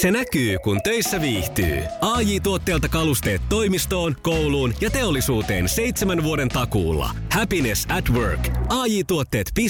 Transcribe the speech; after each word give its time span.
Se 0.00 0.10
näkyy, 0.10 0.58
kun 0.58 0.82
töissä 0.82 1.20
viihtyy. 1.20 1.82
ai 2.00 2.40
tuotteelta 2.40 2.88
kalusteet 2.88 3.42
toimistoon, 3.48 4.16
kouluun 4.22 4.74
ja 4.80 4.90
teollisuuteen 4.90 5.68
seitsemän 5.68 6.22
vuoden 6.22 6.48
takuulla. 6.48 7.10
Happiness 7.32 7.86
at 7.90 8.10
work. 8.10 8.48
ai 8.68 9.04
tuotteetfi 9.06 9.66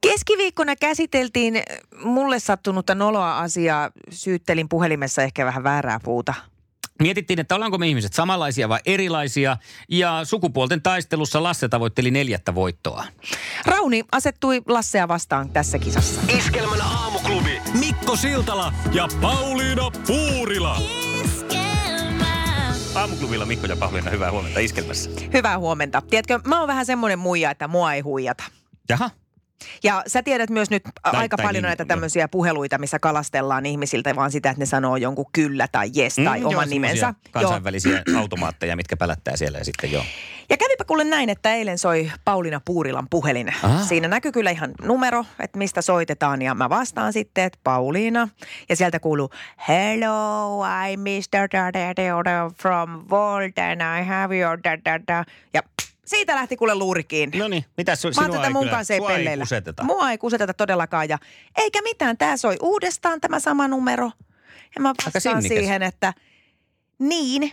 Keskiviikkona 0.00 0.76
käsiteltiin 0.76 1.62
mulle 2.04 2.38
sattunutta 2.38 2.94
noloa 2.94 3.38
asiaa. 3.38 3.90
Syyttelin 4.10 4.68
puhelimessa 4.68 5.22
ehkä 5.22 5.46
vähän 5.46 5.64
väärää 5.64 6.00
puuta. 6.04 6.34
Mietittiin, 7.02 7.40
että 7.40 7.54
ollaanko 7.54 7.78
me 7.78 7.88
ihmiset 7.88 8.12
samanlaisia 8.12 8.68
vai 8.68 8.80
erilaisia. 8.86 9.56
Ja 9.88 10.20
sukupuolten 10.24 10.82
taistelussa 10.82 11.42
Lasse 11.42 11.68
tavoitteli 11.68 12.10
neljättä 12.10 12.54
voittoa. 12.54 13.04
Rauni 13.66 14.04
asettui 14.12 14.62
Lassea 14.66 15.08
vastaan 15.08 15.50
tässä 15.50 15.78
kisassa. 15.78 16.20
Iskelmän 16.38 16.80
Mikko 18.12 18.28
Siltala 18.28 18.72
ja 18.92 19.08
Pauliina 19.20 19.90
Puurila. 20.06 20.76
Aamuklubilla 22.94 23.46
Mikko 23.46 23.66
ja 23.66 23.76
Pauliina, 23.76 24.10
hyvää 24.10 24.30
huomenta 24.30 24.60
Iskelmässä. 24.60 25.10
Hyvää 25.32 25.58
huomenta. 25.58 26.02
Tiedätkö, 26.10 26.40
mä 26.44 26.58
oon 26.58 26.68
vähän 26.68 26.86
semmoinen 26.86 27.18
muija, 27.18 27.50
että 27.50 27.68
mua 27.68 27.94
ei 27.94 28.00
huijata. 28.00 28.44
Jaha. 28.88 29.10
Ja 29.82 30.02
sä 30.06 30.22
tiedät 30.22 30.50
myös 30.50 30.70
nyt 30.70 30.82
tai, 31.02 31.12
aika 31.14 31.36
tai 31.36 31.46
paljon 31.46 31.62
niin, 31.62 31.68
näitä 31.68 31.84
tämmöisiä 31.84 32.28
puheluita, 32.28 32.78
missä 32.78 32.98
kalastellaan 32.98 33.66
ihmisiltä 33.66 34.16
vaan 34.16 34.32
sitä, 34.32 34.50
että 34.50 34.60
ne 34.60 34.66
sanoo 34.66 34.96
jonkun 34.96 35.26
kyllä 35.32 35.68
tai 35.72 35.90
yes 35.96 36.16
tai 36.24 36.40
mm, 36.40 36.46
oman 36.46 36.68
joo, 36.68 36.70
nimensä. 36.70 37.14
Kansainvälisiä 37.30 38.02
joo. 38.06 38.20
automaatteja, 38.20 38.76
mitkä 38.76 38.96
pälättää 38.96 39.36
siellä 39.36 39.58
ja 39.58 39.64
sitten 39.64 39.92
joo. 39.92 40.04
Ja 40.52 40.56
kävipä 40.56 40.84
kuule 40.84 41.04
näin, 41.04 41.28
että 41.28 41.54
eilen 41.54 41.78
soi 41.78 42.12
Pauliina 42.24 42.60
Puurilan 42.64 43.06
puhelin. 43.10 43.52
Aha. 43.62 43.84
Siinä 43.84 44.08
näkyy 44.08 44.32
kyllä 44.32 44.50
ihan 44.50 44.70
numero, 44.82 45.24
että 45.40 45.58
mistä 45.58 45.82
soitetaan 45.82 46.42
ja 46.42 46.54
mä 46.54 46.68
vastaan 46.68 47.12
sitten, 47.12 47.44
että 47.44 47.58
Pauliina. 47.64 48.28
Ja 48.68 48.76
sieltä 48.76 49.00
kuuluu, 49.00 49.30
hello, 49.68 50.62
I'm 50.62 50.98
Mr. 50.98 51.48
from 52.56 53.04
Volten, 53.10 53.78
I 53.80 54.04
have 54.06 54.38
your 54.38 54.58
da, 54.64 54.78
da, 54.84 55.00
da. 55.08 55.24
Ja 55.54 55.62
siitä 56.06 56.34
lähti 56.34 56.56
kuule 56.56 56.74
luuri 56.74 57.04
kiinni. 57.04 57.38
No 57.38 57.48
niin, 57.48 57.64
mitä 57.76 57.96
su, 57.96 58.12
sinua 58.12 58.44
ei 58.44 58.52
mun 58.52 58.68
kanssa 58.68 58.94
ei 58.94 59.00
pelleillä. 59.00 59.30
Ei 59.30 59.38
kuseteta. 59.38 59.84
Mua 59.84 60.10
ei 60.10 60.18
kuseteta 60.18 60.54
todellakaan. 60.54 61.08
Ja 61.08 61.18
eikä 61.56 61.82
mitään, 61.82 62.18
tää 62.18 62.36
soi 62.36 62.56
uudestaan 62.62 63.20
tämä 63.20 63.40
sama 63.40 63.68
numero. 63.68 64.10
Ja 64.74 64.80
mä 64.80 64.94
vastaan 65.06 65.42
siihen, 65.42 65.82
että 65.82 66.14
niin. 66.98 67.52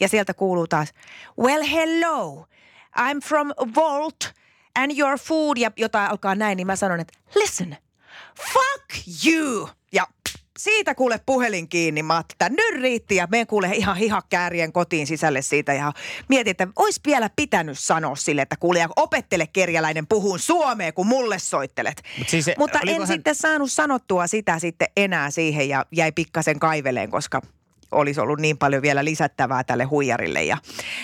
Ja 0.00 0.08
sieltä 0.08 0.34
kuuluu 0.34 0.66
taas, 0.66 0.94
well 1.40 1.64
hello, 1.72 2.46
I'm 2.98 3.20
from 3.24 3.48
Volt 3.76 4.34
and 4.74 4.98
your 4.98 5.18
food. 5.18 5.56
Ja 5.56 5.70
jotain 5.76 6.10
alkaa 6.10 6.34
näin, 6.34 6.56
niin 6.56 6.66
mä 6.66 6.76
sanon, 6.76 7.00
että 7.00 7.18
listen, 7.34 7.76
fuck 8.52 9.08
you. 9.26 9.68
Ja 9.92 10.06
siitä 10.58 10.94
kuule 10.94 11.20
puhelin 11.26 11.68
kiinni, 11.68 12.02
Matta. 12.02 12.48
Nyt 12.48 12.82
riitti 12.82 13.16
ja 13.16 13.28
me 13.30 13.46
kuule 13.46 13.70
ihan 13.72 13.96
hihakäärien 13.96 14.72
kotiin 14.72 15.06
sisälle 15.06 15.42
siitä 15.42 15.74
ja 15.74 15.92
mietin, 16.28 16.50
että 16.50 16.68
olisi 16.76 17.00
vielä 17.06 17.30
pitänyt 17.36 17.78
sanoa 17.78 18.16
sille, 18.16 18.42
että 18.42 18.56
kuule 18.56 18.78
ja 18.78 18.88
opettele 18.96 19.46
kerjäläinen 19.46 20.06
puhun 20.06 20.38
suomea, 20.38 20.92
kun 20.92 21.06
mulle 21.06 21.38
soittelet. 21.38 22.02
Mut 22.18 22.28
siis, 22.28 22.50
Mutta 22.58 22.80
en 22.86 22.98
hän... 22.98 23.06
sitten 23.06 23.34
saanut 23.34 23.72
sanottua 23.72 24.26
sitä 24.26 24.58
sitten 24.58 24.88
enää 24.96 25.30
siihen 25.30 25.68
ja 25.68 25.86
jäi 25.92 26.12
pikkasen 26.12 26.58
kaiveleen, 26.58 27.10
koska 27.10 27.42
olisi 27.92 28.20
ollut 28.20 28.40
niin 28.40 28.58
paljon 28.58 28.82
vielä 28.82 29.04
lisättävää 29.04 29.64
tälle 29.64 29.84
huijarille. 29.84 30.44
Ja, 30.44 30.56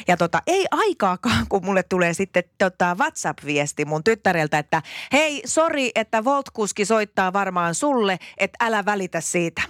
ja 0.08 0.16
tota, 0.16 0.42
ei 0.46 0.66
aikaakaan, 0.70 1.46
kun 1.48 1.64
mulle 1.64 1.82
tulee 1.82 2.14
sitten 2.14 2.44
tota 2.58 2.96
WhatsApp-viesti 3.00 3.84
mun 3.84 4.04
tyttäreltä, 4.04 4.58
että 4.58 4.82
hei, 5.12 5.42
sori, 5.46 5.90
että 5.94 6.24
Voltkuski 6.24 6.84
soittaa 6.84 7.32
varmaan 7.32 7.74
sulle, 7.74 8.18
että 8.38 8.64
älä 8.66 8.84
välitä 8.84 9.20
siitä. 9.20 9.62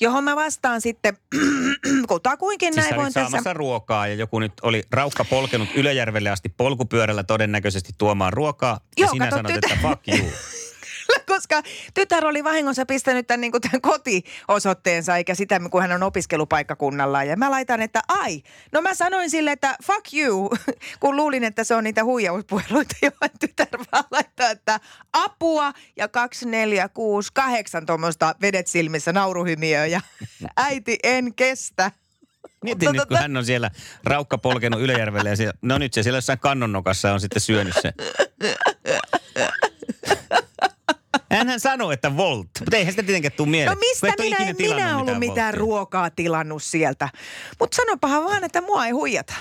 Johon 0.00 0.24
mä 0.24 0.36
vastaan 0.36 0.80
sitten, 0.80 1.16
kutakuinkin 2.08 2.74
siis 2.74 2.86
näin 2.86 2.96
voin 2.96 3.12
tässä. 3.12 3.30
saamassa 3.30 3.52
ruokaa 3.52 4.06
ja 4.06 4.14
joku 4.14 4.38
nyt 4.38 4.52
oli 4.62 4.82
raukka 4.90 5.24
polkenut 5.24 5.68
Ylöjärvelle 5.74 6.30
asti 6.30 6.48
polkupyörällä 6.48 7.24
todennäköisesti 7.24 7.92
tuomaan 7.98 8.32
ruokaa. 8.32 8.80
Ja 8.98 9.04
Joo, 9.04 9.12
sinä 9.12 9.30
sanot, 9.30 9.52
että 9.52 9.78
fuck 9.82 10.08
you. 10.08 10.30
koska 11.38 11.62
tytär 11.94 12.26
oli 12.26 12.44
vahingossa 12.44 12.86
pistänyt 12.86 13.26
tämän, 13.26 13.40
niin 13.40 13.52
kuin 13.52 13.60
tämän 13.60 13.80
kotiosoitteensa, 13.80 15.16
eikä 15.16 15.34
sitä, 15.34 15.60
kun 15.70 15.82
hän 15.82 15.92
on 15.92 16.02
opiskelupaikkakunnalla. 16.02 17.24
Ja 17.24 17.36
mä 17.36 17.50
laitan, 17.50 17.82
että 17.82 18.00
ai, 18.08 18.42
no 18.72 18.82
mä 18.82 18.94
sanoin 18.94 19.30
sille, 19.30 19.52
että 19.52 19.76
fuck 19.84 20.14
you, 20.14 20.50
kun 21.00 21.16
luulin, 21.16 21.44
että 21.44 21.64
se 21.64 21.74
on 21.74 21.84
niitä 21.84 22.04
huijauspuheluita, 22.04 22.94
joihin 23.02 23.38
tytär 23.40 23.80
vaan 23.92 24.04
laittaa, 24.10 24.50
että 24.50 24.80
apua 25.12 25.72
ja 25.96 26.08
2, 26.08 26.46
4, 26.46 26.88
6, 26.88 27.30
8 27.34 27.86
tuommoista 27.86 28.34
vedet 28.40 28.66
silmissä 28.66 29.12
nauruhymiöä 29.12 29.86
ja 29.86 30.00
äiti 30.56 30.98
en 31.02 31.34
kestä. 31.34 31.90
Mietin 32.64 32.92
nyt, 32.92 33.04
kun 33.08 33.18
hän 33.18 33.36
on 33.36 33.44
siellä 33.44 33.70
raukka 34.04 34.38
polkenut 34.38 34.80
Ylejärvelle 34.80 35.30
ja 35.30 35.36
siellä, 35.36 35.54
no 35.62 35.78
nyt 35.78 35.94
se 35.94 36.02
siellä 36.02 36.16
jossain 36.16 36.38
kannonnokassa 36.38 37.12
on 37.12 37.20
sitten 37.20 37.40
syönyt 37.40 37.74
se. 37.82 37.92
Hänhän 41.48 41.60
sanoi, 41.60 41.94
että 41.94 42.16
Volt, 42.16 42.48
mutta 42.60 42.76
eihän 42.76 42.92
sitä 42.92 43.02
tietenkään 43.02 43.32
tule 43.36 43.48
mieleen. 43.48 43.76
No 43.76 43.80
mistä 43.80 44.22
minä 44.22 44.36
en 44.36 44.56
minä 44.58 44.96
ollut 44.96 45.06
mitään, 45.06 45.18
mitään 45.18 45.54
ruokaa 45.54 46.10
tilannut 46.10 46.62
sieltä. 46.62 47.08
Mutta 47.60 47.76
sanopahan 47.76 48.24
vaan, 48.24 48.44
että 48.44 48.60
mua 48.60 48.86
ei 48.86 48.90
huijata. 48.92 49.34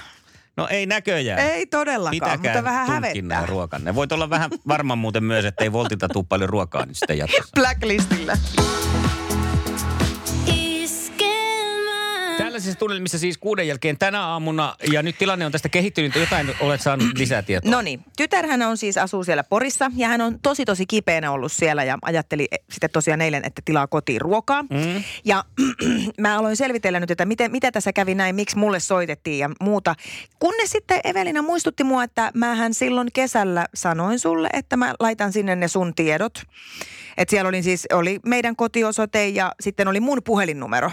No 0.58 0.68
ei 0.68 0.86
näköjään. 0.86 1.40
Ei 1.40 1.66
todellakaan, 1.66 2.12
Pitäkää 2.12 2.54
mutta 2.54 2.64
vähän 2.64 2.88
hävettää. 2.88 3.46
ruokanne. 3.46 3.96
Voit 3.96 4.12
olla 4.12 4.30
vähän 4.30 4.50
varma 4.68 4.96
muuten 4.96 5.24
myös, 5.24 5.46
että 5.46 5.64
ei 5.64 5.72
Voltilta 5.72 6.10
tule 6.10 6.26
paljon 6.30 6.50
ruokaa 6.50 6.86
niin 6.86 6.96
sitten 6.96 7.18
jatkossa. 7.18 7.52
Blacklistillä. 7.56 8.38
Tällaisissa 12.58 12.80
tunnelmissa 12.80 13.20
siis 13.20 13.38
kuuden 13.38 13.68
jälkeen 13.68 13.98
tänä 13.98 14.26
aamuna 14.26 14.76
ja 14.92 15.04
nyt 15.04 15.18
tilanne 15.18 15.46
on 15.46 15.52
tästä 15.52 15.70
kehittynyt. 15.70 16.16
Jotain 16.16 16.56
olet 16.60 16.82
saanut 16.82 17.08
lisätietoa. 17.18 17.72
No 17.72 17.82
niin. 17.82 18.04
Tytärhän 18.18 18.62
on 18.62 18.78
siis 18.78 18.98
asuu 18.98 19.24
siellä 19.24 19.44
Porissa 19.44 19.92
ja 19.96 20.08
hän 20.08 20.22
on 20.22 20.40
tosi 20.40 20.66
tosi 20.66 20.86
kipeänä 20.86 21.32
ollut 21.32 21.52
siellä 21.52 21.84
ja 21.84 21.98
ajatteli 22.02 22.48
sitten 22.72 22.90
tosiaan 22.90 23.22
eilen, 23.22 23.46
että 23.46 23.62
tilaa 23.66 23.88
kotiin 23.88 24.22
ruokaa. 24.22 24.64
Mm. 24.64 25.04
Ja 25.26 25.44
mä 26.22 26.40
aloin 26.40 26.56
selvitellä 26.56 27.00
nyt, 27.00 27.12
että 27.12 27.26
miten, 27.26 27.52
mitä 27.52 27.72
tässä 27.72 27.94
kävi 27.94 28.16
näin, 28.16 28.36
miksi 28.36 28.58
mulle 28.58 28.80
soitettiin 28.80 29.40
ja 29.40 29.50
muuta. 29.62 29.96
Kunnes 30.40 30.72
sitten 30.72 31.00
Evelina 31.04 31.42
muistutti 31.42 31.84
mua, 31.84 32.04
että 32.04 32.32
mähän 32.34 32.74
silloin 32.74 33.08
kesällä 33.14 33.66
sanoin 33.74 34.20
sulle, 34.20 34.50
että 34.54 34.78
mä 34.78 34.94
laitan 35.00 35.34
sinne 35.34 35.56
ne 35.56 35.68
sun 35.68 35.96
tiedot. 35.96 36.42
Että 37.18 37.32
siellä 37.32 37.50
oli 37.50 37.64
siis 37.64 37.88
oli 37.94 38.20
meidän 38.26 38.56
kotiosoite 38.56 39.28
ja 39.28 39.52
sitten 39.60 39.88
oli 39.88 40.00
mun 40.00 40.22
puhelinnumero. 40.24 40.92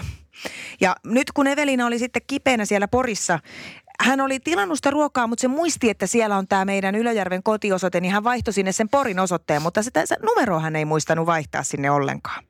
Ja 0.81 0.95
nyt 1.05 1.31
kun 1.31 1.47
Evelina 1.47 1.85
oli 1.85 1.99
sitten 1.99 2.21
kipeänä 2.27 2.65
siellä 2.65 2.87
Porissa, 2.87 3.39
hän 3.99 4.21
oli 4.21 4.39
tilannut 4.39 4.77
sitä 4.77 4.89
ruokaa, 4.89 5.27
mutta 5.27 5.41
se 5.41 5.47
muisti, 5.47 5.89
että 5.89 6.07
siellä 6.07 6.37
on 6.37 6.47
tämä 6.47 6.65
meidän 6.65 6.95
Ylöjärven 6.95 7.43
kotiosoite, 7.43 7.99
niin 7.99 8.13
hän 8.13 8.23
vaihtoi 8.23 8.53
sinne 8.53 8.71
sen 8.71 8.89
Porin 8.89 9.19
osoitteen, 9.19 9.61
mutta 9.61 9.83
sitä, 9.83 10.05
se 10.05 10.15
numeroa 10.23 10.59
hän 10.59 10.75
ei 10.75 10.85
muistanut 10.85 11.25
vaihtaa 11.25 11.63
sinne 11.63 11.91
ollenkaan. 11.91 12.43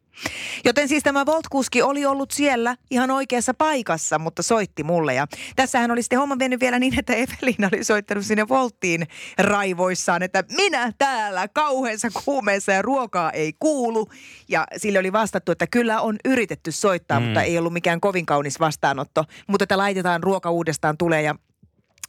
Joten 0.66 0.88
siis 0.88 1.04
tämä 1.04 1.26
Volt-kuski 1.26 1.82
oli 1.82 2.06
ollut 2.06 2.32
siellä 2.32 2.76
ihan 2.92 3.12
oikeassa 3.12 3.54
paikassa, 3.54 4.20
mutta 4.20 4.44
soitti 4.44 4.84
mulle. 4.84 5.14
Ja 5.14 5.28
tässähän 5.56 5.92
oli 5.92 6.04
sitten 6.04 6.20
homma 6.20 6.36
mennyt 6.36 6.60
vielä 6.60 6.80
niin, 6.80 7.00
että 7.00 7.14
Evelina 7.14 7.70
oli 7.74 7.84
soittanut 7.84 8.26
sinne 8.26 8.48
Volttiin 8.48 9.08
raivoissaan, 9.38 10.24
että 10.24 10.44
minä 10.56 10.92
täällä 10.98 11.48
kauheassa 11.48 12.08
kuumeessa 12.26 12.72
ja 12.72 12.82
ruokaa 12.82 13.32
ei 13.32 13.54
kuulu. 13.60 14.10
Ja 14.48 14.68
sille 14.78 15.00
oli 15.00 15.14
vastattu, 15.14 15.52
että 15.52 15.68
kyllä 15.68 16.02
on 16.02 16.16
yritetty 16.26 16.72
soittaa, 16.72 17.20
mm. 17.20 17.26
mutta 17.26 17.42
ei 17.42 17.58
ollut 17.58 17.74
mikään 17.74 18.02
kovin 18.02 18.26
kaunis 18.26 18.60
vastaanotto. 18.60 19.24
Mutta 19.48 19.64
että 19.64 19.78
laitetaan 19.78 20.24
ruoka 20.24 20.52
uudestaan 20.52 20.98
tulee 20.98 21.22
ja 21.22 21.36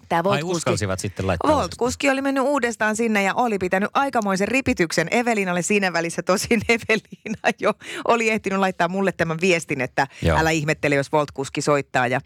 Tämä 0.08 0.24
Volt 0.24 0.36
Ai 0.36 0.42
uskalsivat 0.42 1.00
sitten 1.00 1.26
laittaa 1.26 1.52
Volt-kuski 1.52 2.10
oli 2.10 2.22
mennyt 2.22 2.44
uudestaan 2.44 2.96
sinne 2.96 3.22
ja 3.22 3.34
oli 3.34 3.58
pitänyt 3.58 3.90
aikamoisen 3.94 4.48
ripityksen 4.48 5.08
Evelinalle 5.10 5.62
siinä 5.62 5.92
välissä. 5.92 6.22
Tosin 6.22 6.62
Evelina 6.68 7.50
jo 7.60 7.74
oli 8.04 8.30
ehtinyt 8.30 8.58
laittaa 8.58 8.88
mulle 8.88 9.12
tämän 9.12 9.38
viestin, 9.40 9.80
että 9.80 10.06
Joo. 10.22 10.38
älä 10.38 10.50
ihmettele, 10.50 10.94
jos 10.94 11.12
Volt-kuski 11.12 11.60
soittaa. 11.60 12.06
Ja, 12.06 12.20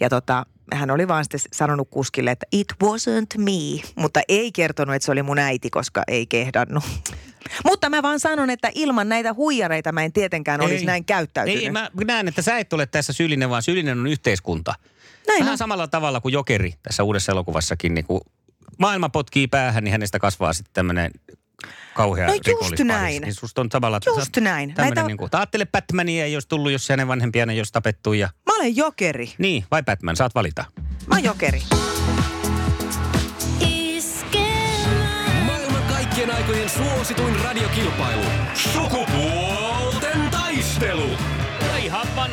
ja 0.00 0.08
tota, 0.08 0.46
hän 0.72 0.90
oli 0.90 1.08
vaan 1.08 1.24
sitten 1.24 1.40
sanonut 1.52 1.88
kuskille, 1.90 2.30
että 2.30 2.46
it 2.52 2.72
wasn't 2.84 3.42
me, 3.42 3.82
mutta 3.94 4.20
ei 4.28 4.52
kertonut, 4.52 4.94
että 4.94 5.06
se 5.06 5.12
oli 5.12 5.22
mun 5.22 5.38
äiti, 5.38 5.70
koska 5.70 6.02
ei 6.08 6.26
kehdannut. 6.26 6.84
Mutta 7.64 7.90
mä 7.90 8.02
vaan 8.02 8.20
sanon, 8.20 8.50
että 8.50 8.70
ilman 8.74 9.08
näitä 9.08 9.34
huijareita 9.34 9.92
mä 9.92 10.02
en 10.02 10.12
tietenkään 10.12 10.60
olisi 10.60 10.76
ei, 10.76 10.84
näin 10.84 11.04
käyttäytynyt. 11.04 11.62
Ei, 11.62 11.70
mä 11.70 11.90
näen, 12.06 12.28
että 12.28 12.42
sä 12.42 12.58
et 12.58 12.72
ole 12.72 12.86
tässä 12.86 13.12
syyllinen, 13.12 13.50
vaan 13.50 13.62
syyllinen 13.62 13.98
on 13.98 14.06
yhteiskunta. 14.06 14.74
Näin 15.26 15.40
Vähän 15.40 15.52
on. 15.52 15.58
samalla 15.58 15.88
tavalla 15.88 16.20
kuin 16.20 16.32
Jokeri 16.32 16.74
tässä 16.82 17.02
uudessa 17.02 17.32
elokuvassakin, 17.32 17.94
niin 17.94 18.04
kun 18.04 18.20
maailma 18.78 19.08
potkii 19.08 19.46
päähän, 19.46 19.84
niin 19.84 19.92
hänestä 19.92 20.18
kasvaa 20.18 20.52
sitten 20.52 20.74
tämmöinen 20.74 21.10
kauhea 21.94 22.26
No 22.26 22.34
just 22.34 22.80
näin. 22.80 23.22
Niin 23.22 23.34
susta 23.34 23.60
on 23.60 23.68
tavallaan... 23.68 24.02
Just 24.06 24.36
näin. 24.36 24.74
Näitä... 24.78 25.02
Niin 25.02 25.16
kuin, 25.16 25.28
ajattele 25.32 25.66
Batmania 25.66 26.24
ei 26.24 26.36
olisi 26.36 26.48
tullut, 26.48 26.72
jos 26.72 26.88
hänen 26.88 27.08
vanhempiaan 27.08 27.50
ei 27.50 27.60
olisi 27.60 27.72
tapettu. 27.72 28.12
Ja... 28.12 28.28
Mä 28.46 28.56
olen 28.56 28.76
jokeri. 28.76 29.32
Niin, 29.38 29.64
vai 29.70 29.82
Batman, 29.82 30.16
saat 30.16 30.34
valita. 30.34 30.64
Mä 31.06 31.14
oon 31.14 31.24
jokeri. 31.24 31.62
Maailman 35.46 35.82
kaikkien 35.88 36.30
aikojen 36.30 36.68
suosituin 36.68 37.40
radiokilpailu. 37.40 38.24
Sukupuolten 38.54 40.30
taistelu. 40.30 41.10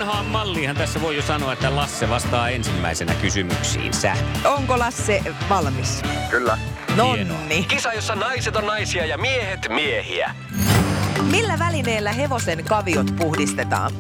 Vanhaan 0.02 0.26
malliinhan 0.26 0.76
tässä 0.76 1.02
voi 1.02 1.16
jo 1.16 1.22
sanoa, 1.22 1.54
että 1.54 1.76
Lasse 1.76 2.10
vastaa 2.10 2.50
ensimmäisenä 2.50 3.14
kysymyksiinsä. 3.14 4.14
Onko 4.46 4.80
Lasse 4.80 5.22
valmis? 5.50 6.02
Kyllä. 6.30 6.58
Nonni. 6.96 7.66
Kisa, 7.68 7.94
jossa 7.94 8.16
naiset 8.16 8.56
on 8.56 8.66
naisia 8.66 9.06
ja 9.06 9.18
miehet 9.18 9.70
miehiä. 9.70 10.36
Millä 11.32 11.60
välineellä 11.60 12.12
hevosen 12.12 12.64
kaviot 12.66 13.16
puhdistetaan? 13.18 13.92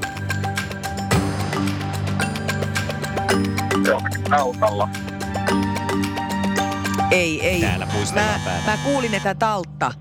Autolla. 4.32 4.90
Ei, 7.12 7.48
ei. 7.48 7.62
Täällä 7.62 7.88
mä, 8.14 8.40
mä 8.66 8.78
kuulin, 8.84 9.14
että 9.14 9.36
taltta. 9.36 9.92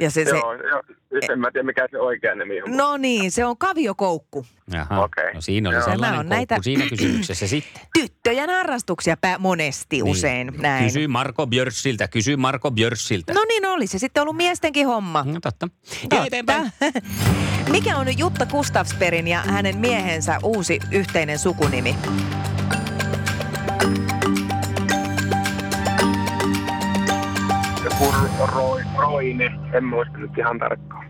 Ja 0.00 0.10
se, 0.10 0.24
se, 0.24 0.30
Joo, 0.30 0.52
joo. 0.54 0.82
En 1.32 1.38
mä 1.40 1.50
tiedä 1.52 1.66
mikä 1.66 1.88
se 1.90 1.98
oikea 1.98 2.34
nimi 2.34 2.62
on. 2.62 2.76
no 2.76 2.96
niin, 2.96 3.30
se 3.32 3.44
on 3.44 3.58
kaviokoukku. 3.58 4.46
Jaha, 4.72 5.04
Okei. 5.04 5.34
no 5.34 5.40
siinä 5.40 5.68
oli 5.68 5.76
Joo. 5.76 5.84
sellainen 5.84 6.10
on 6.20 6.26
koukku 6.26 6.34
näitä- 6.34 6.58
siinä 6.62 6.84
kysymyksessä 6.88 7.46
sitten. 7.54 7.82
Tyttöjen 8.00 8.50
harrastuksia 8.50 9.16
pää 9.20 9.38
monesti 9.38 10.02
usein 10.02 10.46
Niin. 10.46 10.62
näin. 10.62 10.84
Kysy 10.84 11.06
Marko 11.08 11.46
Björssiltä, 11.46 12.08
kysy 12.08 12.36
Marko 12.36 12.70
Björssiltä. 12.70 13.32
No 13.34 13.44
niin 13.48 13.66
oli 13.66 13.86
se 13.86 13.98
sitten 13.98 14.20
ollut 14.22 14.36
miestenkin 14.36 14.86
homma. 14.86 15.22
No 15.26 15.40
totta. 15.40 15.68
Totta. 16.10 16.24
Eteenpäin. 16.26 16.72
Mikä 17.70 17.96
on 17.96 18.18
Jutta 18.18 18.46
Gustafsperin 18.46 19.28
ja 19.28 19.40
hänen 19.40 19.76
miehensä 19.78 20.38
uusi 20.42 20.78
yhteinen 20.92 21.38
sukunimi? 21.38 21.96
Roine. 28.96 29.53
En 29.74 29.84
muista 29.84 30.18
nyt 30.18 30.38
ihan 30.38 30.58
tarkkaan. 30.58 31.06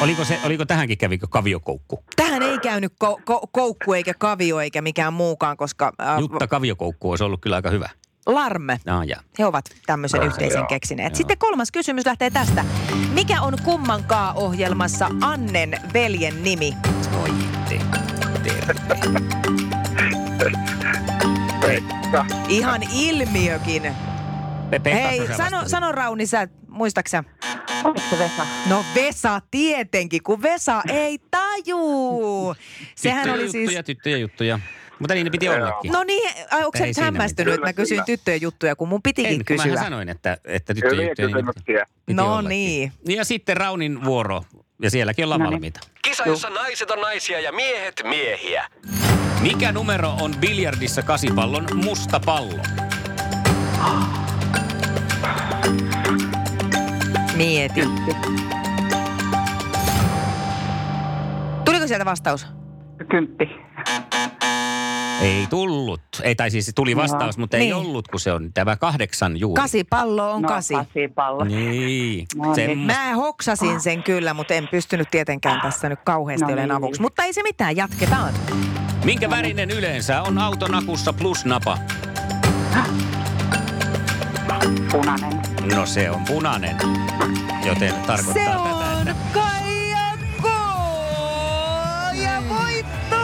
Oliko, 0.00 0.24
se, 0.24 0.38
oliko 0.44 0.64
tähänkin 0.64 0.98
kävikö 0.98 1.26
kaviokoukku? 1.30 2.04
Tähän 2.16 2.42
ei 2.42 2.58
käynyt 2.58 2.92
ko- 3.04 3.20
ko- 3.30 3.48
koukku 3.52 3.92
eikä 3.92 4.14
kavio 4.18 4.60
eikä 4.60 4.82
mikään 4.82 5.12
muukaan, 5.12 5.56
koska 5.56 5.92
äh, 6.02 6.18
Jutta 6.20 6.46
kaviokoukku 6.46 7.10
olisi 7.10 7.24
ollut 7.24 7.40
kyllä 7.40 7.56
aika 7.56 7.70
hyvä. 7.70 7.88
Larme. 8.26 8.80
No, 8.86 9.02
ja. 9.02 9.16
He 9.38 9.46
ovat 9.46 9.64
tämmöisen 9.86 10.22
yhteisen 10.22 10.58
joo. 10.58 10.66
keksineet. 10.66 11.14
Sitten 11.14 11.38
kolmas 11.38 11.70
kysymys 11.72 12.06
lähtee 12.06 12.30
tästä. 12.30 12.64
Mikä 13.14 13.42
on 13.42 13.54
kummankaan 13.64 14.36
ohjelmassa 14.36 15.10
Annen 15.20 15.80
veljen 15.92 16.42
nimi? 16.42 16.74
Oi, 17.22 17.30
te, 17.68 17.80
terve. 18.42 19.20
Pekka. 21.60 22.26
Ihan 22.48 22.82
ilmiökin. 22.94 23.94
Pepe, 24.70 24.94
Hei, 24.94 25.18
Kakkosen 25.18 25.36
sano, 25.50 25.68
sano 25.68 25.92
Rauni, 25.92 26.26
sä 26.26 26.48
muistaksä? 26.68 27.24
Oliko 27.84 28.00
se 28.10 28.18
Vesa? 28.18 28.46
No 28.68 28.84
Vesa 28.94 29.40
tietenkin, 29.50 30.22
kun 30.22 30.42
Vesa 30.42 30.82
ei 30.88 31.18
taju. 31.30 32.54
Sehän 32.94 33.30
oli 33.30 33.50
siis... 33.50 33.54
juttuja, 33.54 33.82
tyttöjen 33.82 34.20
juttuja. 34.20 34.58
Mutta 34.98 35.14
niin 35.14 35.24
ne 35.24 35.30
piti 35.30 35.48
ollakin. 35.48 35.92
No 35.92 36.04
niin, 36.04 36.30
ai, 36.50 36.64
onko 36.64 36.78
sä 36.78 36.84
Ei 36.84 36.90
nyt 36.90 36.96
hämmästynyt, 36.96 37.54
että 37.54 37.66
mä 37.66 37.72
kysyin 37.72 37.96
Kyllä, 37.96 38.06
tyttöjen 38.06 38.40
juttuja, 38.42 38.76
kun 38.76 38.88
mun 38.88 39.02
pitikin 39.02 39.32
en, 39.32 39.44
kysyä. 39.44 39.76
sanoin, 39.76 40.08
että, 40.08 40.38
että 40.44 40.74
tyttöjen 40.74 41.08
juttuja. 41.08 41.84
niin 42.06 42.16
No 42.16 42.26
ollakin. 42.32 42.48
niin. 42.48 42.92
Ja 43.08 43.24
sitten 43.24 43.56
Raunin 43.56 44.04
vuoro. 44.04 44.42
Ja 44.82 44.90
sielläkin 44.90 45.24
ollaan 45.24 45.40
No 45.40 45.44
niin. 45.46 45.52
valmiita. 45.52 45.80
Kisa, 46.02 46.22
jossa 46.26 46.50
naiset 46.50 46.90
on 46.90 47.00
naisia 47.00 47.40
ja 47.40 47.52
miehet 47.52 48.02
miehiä. 48.08 48.64
Mikä 49.40 49.72
numero 49.72 50.10
on 50.20 50.34
biljardissa 50.40 51.02
kasipallon 51.02 51.66
musta 51.74 52.20
pallo? 52.20 52.58
Mieti. 57.38 57.80
Tuliko 61.64 61.86
sieltä 61.86 62.04
vastaus? 62.04 62.46
Kymppi. 63.10 63.44
Ei 65.22 65.46
tullut. 65.50 66.00
Ei, 66.22 66.34
tai 66.34 66.50
siis 66.50 66.72
tuli 66.74 66.96
vastaus, 66.96 67.36
Joo. 67.36 67.40
mutta 67.42 67.56
ei 67.56 67.62
Niin. 67.62 67.74
ollut, 67.74 68.08
kun 68.08 68.20
se 68.20 68.32
on 68.32 68.52
tämä 68.54 68.76
kahdeksan 68.76 69.36
juuri. 69.36 69.60
Kasi 69.62 69.84
pallo 69.84 70.32
on 70.32 70.42
no, 70.42 70.48
kasi. 70.48 70.74
kasipallo. 70.74 71.44
Niin. 71.44 72.26
No 72.36 72.54
niin. 72.54 72.78
Mä 72.78 73.14
hoksasin 73.16 73.80
sen 73.80 74.02
kyllä, 74.02 74.34
mutta 74.34 74.54
en 74.54 74.68
pystynyt 74.70 75.08
tietenkään 75.10 75.60
tässä 75.60 75.88
nyt 75.88 75.98
kauheasti 76.04 76.46
No 76.46 76.52
olen 76.52 76.58
niin. 76.68 76.70
avuksi. 76.72 77.00
Mutta 77.00 77.24
ei 77.24 77.32
se 77.32 77.42
mitään, 77.42 77.76
jatketaan. 77.76 78.34
Minkä 79.04 79.30
värinen 79.30 79.70
yleensä 79.70 80.22
on 80.22 80.38
auton 80.38 80.74
akussa 80.74 81.12
plus 81.12 81.44
napa? 81.44 81.78
Punainen. 84.92 85.32
No 85.74 85.86
se 85.86 86.10
on 86.10 86.24
punainen. 86.24 86.76
Joten 87.66 87.94
tarkoittaa 87.94 88.34
Se 88.34 88.44
tätä, 88.44 88.68
on 89.00 89.08
että 89.08 89.14
Kaija 89.32 90.18
K. 90.42 90.44
Ja 92.22 92.42
voitto! 92.48 93.16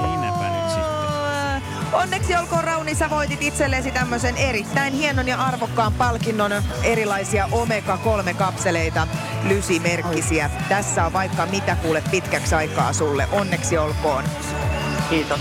Siinäpä 0.00 0.48
nyt 0.50 0.70
sitten. 0.70 1.62
Onneksi 1.92 2.36
olkoon 2.36 2.64
Rauni, 2.64 2.94
sä 2.94 3.10
voitit 3.10 3.42
itsellesi 3.42 3.90
tämmöisen 3.90 4.36
erittäin 4.36 4.92
hienon 4.92 5.28
ja 5.28 5.42
arvokkaan 5.42 5.92
palkinnon 5.92 6.52
erilaisia 6.82 7.48
Omega-3-kapseleita, 7.52 9.06
lysimerkkisiä. 9.48 10.50
Tässä 10.68 11.06
on 11.06 11.12
vaikka 11.12 11.46
mitä 11.46 11.76
kuule 11.76 12.02
pitkäksi 12.10 12.54
aikaa 12.54 12.92
sulle. 12.92 13.28
Onneksi 13.32 13.78
olkoon. 13.78 14.24
Kiitos. 15.10 15.40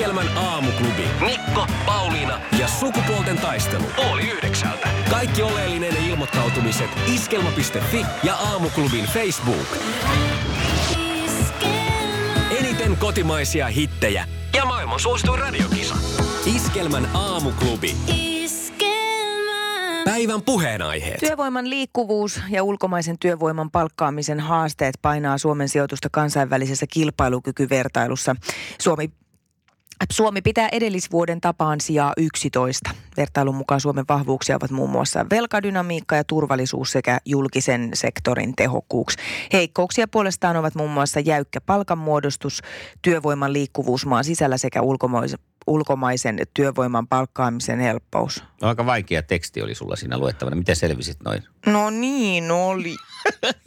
Iskelmän 0.00 0.38
aamuklubi. 0.38 1.08
Mikko, 1.20 1.66
Pauliina 1.86 2.40
ja 2.58 2.68
sukupuolten 2.68 3.38
taistelu. 3.38 3.84
Oli 4.12 4.30
yhdeksältä. 4.30 4.88
Kaikki 5.10 5.42
oleellinen 5.42 5.96
ilmoittautumiset 5.96 6.90
iskelma.fi 7.14 8.06
ja 8.22 8.34
aamuklubin 8.34 9.04
Facebook. 9.04 9.66
Eniten 12.58 12.96
kotimaisia 12.96 13.66
hittejä 13.66 14.24
ja 14.56 14.64
maailman 14.64 15.00
suosituin 15.00 15.38
radiokisa. 15.38 15.94
Iskelmän 16.56 17.08
aamuklubi. 17.14 17.96
Päivän 20.04 20.42
puheenaiheet. 20.42 21.20
Työvoiman 21.20 21.70
liikkuvuus 21.70 22.40
ja 22.50 22.62
ulkomaisen 22.62 23.18
työvoiman 23.18 23.70
palkkaamisen 23.70 24.40
haasteet 24.40 24.94
painaa 25.02 25.38
Suomen 25.38 25.68
sijoitusta 25.68 26.08
kansainvälisessä 26.12 26.86
kilpailukykyvertailussa. 26.86 28.36
Suomi 28.78 29.10
Suomi 30.12 30.42
pitää 30.42 30.68
edellisvuoden 30.72 31.40
tapaan 31.40 31.80
sijaa 31.80 32.12
11. 32.16 32.90
Vertailun 33.16 33.54
mukaan 33.54 33.80
Suomen 33.80 34.04
vahvuuksia 34.08 34.56
ovat 34.56 34.70
muun 34.70 34.90
muassa 34.90 35.26
velkadynamiikka 35.30 36.16
ja 36.16 36.24
turvallisuus 36.24 36.92
sekä 36.92 37.18
julkisen 37.24 37.90
sektorin 37.94 38.56
tehokkuus. 38.56 39.16
Heikkouksia 39.52 40.08
puolestaan 40.08 40.56
ovat 40.56 40.74
muun 40.74 40.90
muassa 40.90 41.20
jäykkä 41.20 41.60
palkanmuodostus, 41.60 42.62
työvoiman 43.02 43.52
liikkuvuus 43.52 44.06
maan 44.06 44.24
sisällä 44.24 44.58
sekä 44.58 44.82
ulkomaisen, 44.82 45.38
ulkomaisen 45.70 46.38
työvoiman 46.54 47.08
palkkaamisen 47.08 47.80
helppous. 47.80 48.44
Aika 48.60 48.86
vaikea 48.86 49.22
teksti 49.22 49.62
oli 49.62 49.74
sulla 49.74 49.96
siinä 49.96 50.18
luettavana. 50.18 50.56
Miten 50.56 50.76
selvisit 50.76 51.16
noin? 51.24 51.42
No 51.66 51.90
niin 51.90 52.50
oli. 52.50 52.96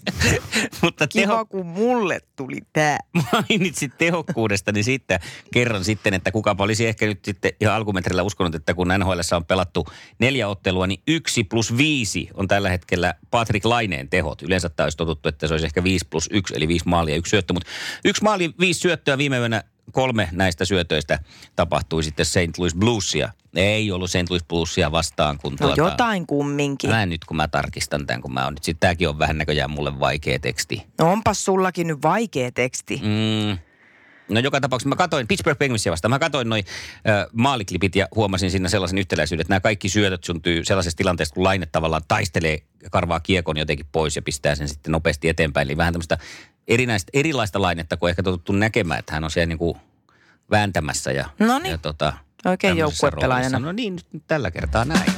Mutta 0.81 1.07
Kiva, 1.07 1.27
teho, 1.27 1.45
kun 1.45 1.65
mulle 1.65 2.19
tuli 2.35 2.57
tää. 2.73 2.97
mainitsit 3.31 3.97
tehokkuudesta, 3.97 4.71
niin 4.71 4.83
sitten 4.83 5.19
kerron 5.53 5.83
sitten, 5.83 6.13
että 6.13 6.31
kukapa 6.31 6.63
olisi 6.63 6.87
ehkä 6.87 7.05
nyt 7.05 7.25
sitten 7.25 7.51
ihan 7.61 7.75
alkumetrillä 7.75 8.23
uskonut, 8.23 8.55
että 8.55 8.73
kun 8.73 8.87
NHL 8.97 9.19
on 9.35 9.45
pelattu 9.45 9.85
neljä 10.19 10.47
ottelua, 10.47 10.87
niin 10.87 11.01
yksi 11.07 11.43
plus 11.43 11.77
viisi 11.77 12.29
on 12.33 12.47
tällä 12.47 12.69
hetkellä 12.69 13.13
Patrick 13.31 13.65
Laineen 13.65 14.09
tehot. 14.09 14.41
Yleensä 14.41 14.69
tämä 14.69 14.85
olisi 14.85 14.97
totuttu, 14.97 15.29
että 15.29 15.47
se 15.47 15.53
olisi 15.53 15.65
ehkä 15.65 15.83
viisi 15.83 16.07
plus 16.09 16.29
yksi, 16.31 16.53
eli 16.57 16.67
viisi 16.67 16.87
maalia 16.87 17.15
ja 17.15 17.19
yksi 17.19 17.29
syöttö. 17.29 17.53
Mutta 17.53 17.69
yksi 18.05 18.23
maali, 18.23 18.53
viisi 18.59 18.79
syöttöä 18.79 19.17
viime 19.17 19.37
yönä 19.37 19.63
kolme 19.91 20.29
näistä 20.31 20.65
syötöistä 20.65 21.19
tapahtui 21.55 22.03
sitten 22.03 22.25
St. 22.25 22.57
Louis 22.57 22.75
Bluesia. 22.75 23.29
Ei 23.55 23.91
ollut 23.91 24.09
St. 24.09 24.29
Louis 24.29 24.43
Bluesia 24.43 24.91
vastaan, 24.91 25.37
kun 25.37 25.57
No 25.59 25.73
jotain 25.77 26.27
kumminkin. 26.27 26.89
Mä 26.89 27.05
nyt 27.05 27.25
kun 27.25 27.37
mä 27.37 27.47
tarkistan 27.47 28.07
tämän, 28.07 28.21
kun 28.21 28.33
mä 28.33 28.43
oon 28.43 28.53
nyt, 28.53 28.63
sitten 28.63 28.79
tämäkin 28.79 29.09
on 29.09 29.19
vähän 29.19 29.37
näköjään 29.37 29.71
mulle 29.71 29.99
vaikea 29.99 30.39
teksti. 30.39 30.85
No 30.97 31.11
onpas 31.11 31.45
sullakin 31.45 31.87
nyt 31.87 32.01
vaikea 32.01 32.51
teksti. 32.51 33.01
Mm. 33.03 33.57
No 34.29 34.39
joka 34.39 34.61
tapauksessa 34.61 34.89
mä 34.89 34.95
katsoin 34.95 35.27
Pittsburgh 35.27 35.59
Penguinsia 35.59 35.91
vastaan. 35.91 36.09
Mä 36.09 36.19
katsoin 36.19 36.49
noin 36.49 36.63
äh, 37.09 37.25
maaliklipit 37.33 37.95
ja 37.95 38.07
huomasin 38.15 38.51
siinä 38.51 38.69
sellaisen 38.69 38.97
yhtäläisyyden, 38.97 39.41
että 39.41 39.51
nämä 39.51 39.59
kaikki 39.59 39.89
syötöt 39.89 40.23
syntyy 40.23 40.65
sellaisessa 40.65 40.97
tilanteessa, 40.97 41.35
kun 41.35 41.43
laine 41.43 41.65
tavallaan 41.65 42.01
taistelee, 42.07 42.59
karvaa 42.91 43.19
kiekon 43.19 43.57
jotenkin 43.57 43.85
pois 43.91 44.15
ja 44.15 44.21
pistää 44.21 44.55
sen 44.55 44.67
sitten 44.67 44.91
nopeasti 44.91 45.29
eteenpäin. 45.29 45.67
Eli 45.67 45.77
vähän 45.77 45.93
tämmöistä 45.93 46.17
erinäistä, 46.67 47.09
erilaista 47.13 47.61
lainetta, 47.61 47.97
kuin 47.97 48.09
ehkä 48.09 48.23
totuttu 48.23 48.53
näkemään, 48.53 48.99
että 48.99 49.13
hän 49.13 49.23
on 49.23 49.31
siellä 49.31 49.47
niin 49.47 49.57
kuin 49.57 49.77
vääntämässä 50.51 51.11
ja, 51.11 51.29
Noniin. 51.39 51.71
ja 51.71 51.77
tota, 51.77 52.13
Oikein 52.45 52.77
joukkuepelaajana. 52.77 53.59
No 53.59 53.71
niin, 53.71 53.99
nyt 54.13 54.23
tällä 54.27 54.51
kertaa 54.51 54.85
näin. 54.85 55.13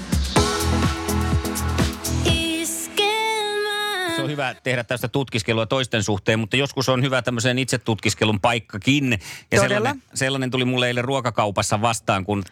Hyvä 4.36 4.56
tehdä 4.64 4.84
tästä 4.84 5.08
tutkiskelua 5.08 5.66
toisten 5.66 6.04
suhteen, 6.04 6.40
mutta 6.40 6.58
joskus 6.58 6.90
on 6.90 7.04
hyvä 7.04 7.22
tämmöisen 7.22 7.60
itse 7.60 7.78
tutkiskelun 7.78 8.40
paikkakin. 8.40 9.12
Ja 9.12 9.18
Todella? 9.50 9.68
sellainen, 9.68 10.04
sellainen 10.14 10.52
tuli 10.52 10.66
mulle 10.66 10.88
eilen 10.88 11.04
ruokakaupassa 11.04 11.82
vastaan, 11.82 12.26
kun 12.26 12.44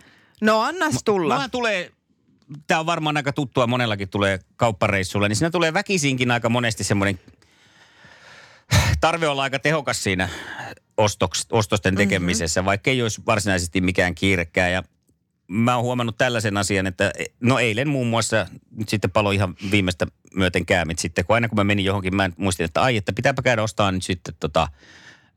No 0.41 0.61
annas 0.61 0.95
tulla. 1.05 1.35
Mulla 1.35 1.49
tulee, 1.49 1.91
tämä 2.67 2.79
on 2.79 2.85
varmaan 2.85 3.17
aika 3.17 3.33
tuttua, 3.33 3.67
monellakin 3.67 4.09
tulee 4.09 4.39
kauppareissulle, 4.55 5.29
niin 5.29 5.35
siinä 5.35 5.51
tulee 5.51 5.73
väkisinkin 5.73 6.31
aika 6.31 6.49
monesti 6.49 6.83
semmoinen 6.83 7.19
tarve 9.01 9.27
olla 9.27 9.43
aika 9.43 9.59
tehokas 9.59 10.03
siinä 10.03 10.29
ostoks, 10.97 11.47
ostosten 11.51 11.95
tekemisessä, 11.95 12.61
mm-hmm. 12.61 12.65
vaikka 12.65 12.91
ei 12.91 13.01
olisi 13.01 13.21
varsinaisesti 13.25 13.81
mikään 13.81 14.15
kiirekään. 14.15 14.71
Ja 14.71 14.83
mä 15.47 15.75
oon 15.75 15.83
huomannut 15.83 16.17
tällaisen 16.17 16.57
asian, 16.57 16.87
että 16.87 17.11
no 17.39 17.59
eilen 17.59 17.87
muun 17.87 18.07
muassa 18.07 18.47
nyt 18.71 18.89
sitten 18.89 19.11
palo 19.11 19.31
ihan 19.31 19.55
viimeistä 19.71 20.07
myöten 20.35 20.65
käämit 20.65 20.99
sitten, 20.99 21.25
kun 21.25 21.33
aina 21.33 21.49
kun 21.49 21.55
mä 21.55 21.63
menin 21.63 21.85
johonkin, 21.85 22.15
mä 22.15 22.29
muistin, 22.37 22.63
että 22.63 22.81
ai, 22.81 22.97
että 22.97 23.13
pitääpä 23.13 23.41
käydä 23.41 23.63
ostaa 23.63 23.91
nyt 23.91 24.03
sitten 24.03 24.35
tota, 24.39 24.67